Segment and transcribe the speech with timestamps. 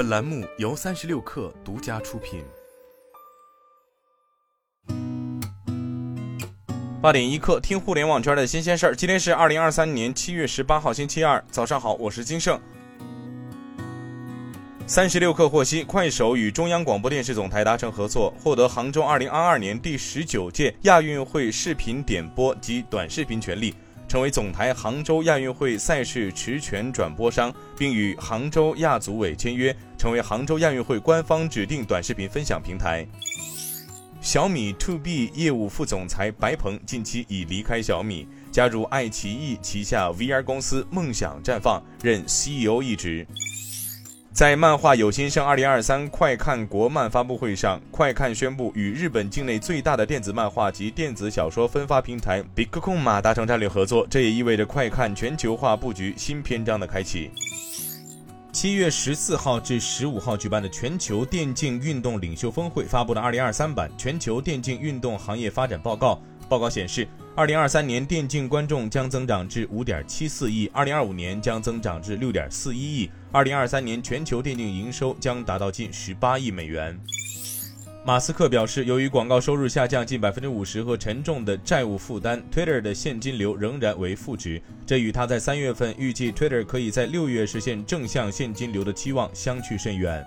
[0.00, 2.42] 本栏目由三十六氪独家出品。
[7.02, 8.96] 八点一刻，听互联网圈的新鲜事儿。
[8.96, 12.58] 今天是二零二三年七月十八号，星期二，早上好，我是金盛。
[14.86, 23.74] 三十六氪获悉，快手与中央广播电视总台达成合作，获得杭州二零二二年第十九届亚运会视频点播及短视频权利，
[24.10, 33.06] 成为总台杭州亚运会赛事持权转播商，并与杭州亚组委签约，成为杭州亚运会官方指定短视频分享平台。
[34.20, 43.24] 小米 To B 业务副总裁白鹏近期已离开小米，加入爱奇艺旗下 VR 公司梦想绽放，任 CEO 一职。
[44.32, 57.32] 在漫画有新生二零二三快看国漫发布会上，快看宣布与日本境内最大的电子漫画及电子小说分发平台 Big c o m a 达成战略合作，这也意味着快看全球化布局新篇章的开启。
[58.52, 66.20] 七月十四号至十五号举办的全球电竞运动领袖峰会发布了二零二三版全球电竞运动行业发展报告。
[66.48, 67.06] 报告显示，
[67.40, 77.00] 二零二三年电竞观众将增长至五点七四亿，二零二五年将增长至六点四一亿，二零二三年全球电竞营收将达到近十八亿美元。
[78.04, 90.22] 马斯克表示，由于广告收入下降近百分之五十和沉重的债务负担，Twitter 的现金流仍然为负值，这与他在三月份预计 Twitter 可以在六月实现正向现金流的期望相去甚远。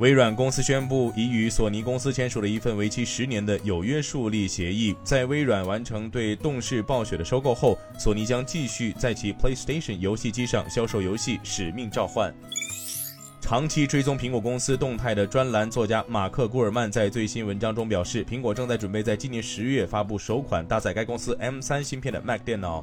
[0.00, 4.96] 微软公司宣布，已与索尼公司签署了一份为期十年的有约束力协议。
[5.04, 12.32] 在微软完成对动视暴雪的收购后，索尼将继续在其 PlayStation 游戏机上销售游戏《使命召唤》。
[13.42, 22.82] 长期追踪苹果公司动态的专栏作家马克·古尔曼在最新文章中表示，苹果正在准备在今年十月发布首款搭载该公司 M3 芯片的 Mac 电脑。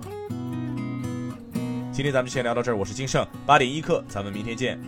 [1.92, 4.80] 今天咱们先聊到这儿，我是金盛，八点一刻，咱们明天见。